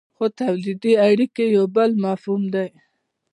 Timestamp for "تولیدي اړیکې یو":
0.39-1.65